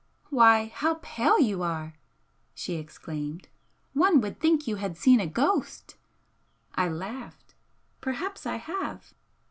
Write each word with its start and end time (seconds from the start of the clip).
"Why, 0.31 0.71
how 0.73 0.95
pale 1.03 1.39
you 1.39 1.61
are!" 1.61 1.93
she 2.55 2.73
exclaimed 2.73 3.47
"One 3.93 4.19
would 4.21 4.39
think 4.39 4.65
you 4.65 4.77
had 4.77 4.97
seen 4.97 5.19
a 5.19 5.27
ghost!" 5.27 5.95
I 6.73 6.89
laughed. 6.89 7.53
"Perhaps 8.01 8.47
I 8.47 8.55
have! 8.55 9.13